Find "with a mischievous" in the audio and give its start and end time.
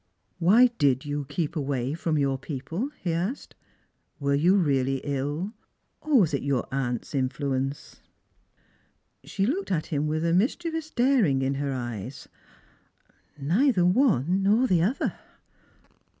10.07-10.89